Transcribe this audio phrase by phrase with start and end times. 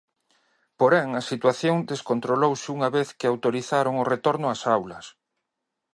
[0.79, 5.05] Porén, a situación descontrolouse unha vez que autorizaron o retorno ás aulas.